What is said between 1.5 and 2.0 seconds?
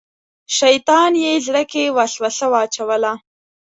کې